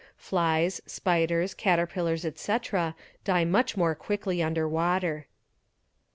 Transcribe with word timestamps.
Flies, 0.17 0.81
spiders, 0.87 1.53
caterpillers, 1.53 2.25
etc., 2.25 2.95
die 3.23 3.45
much 3.45 3.77
more 3.77 3.93
quickly 3.93 4.41
under 4.41 4.67
water. 4.67 5.27